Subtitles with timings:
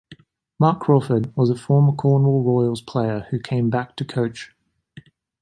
[0.59, 4.51] Marc Crawford was a former Cornwall Royals player who came back to coach.